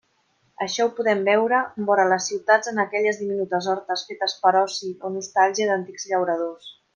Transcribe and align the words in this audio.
Això 0.65 0.85
ho 0.85 0.91
podem 0.99 1.19
veure 1.27 1.59
vora 1.89 2.05
les 2.13 2.25
ciutats 2.31 2.71
en 2.71 2.83
aquelles 2.85 3.19
diminutes 3.25 3.69
hortes 3.75 4.07
fetes 4.09 4.35
per 4.47 4.55
oci 4.63 4.91
o 5.07 5.13
nostàlgia 5.19 5.69
d'antics 5.73 6.09
llauradors. 6.15 6.75